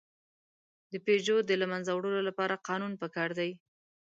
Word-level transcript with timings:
د 0.91 0.93
پيژو 1.05 1.37
د 1.45 1.51
له 1.61 1.65
منځه 1.71 1.91
وړلو 1.93 2.21
لپاره 2.29 2.61
قانون 2.67 2.93
پکار 3.01 3.29
دی. 3.39 3.51